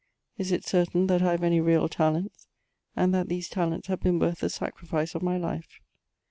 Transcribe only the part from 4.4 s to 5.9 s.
sacrifice of my life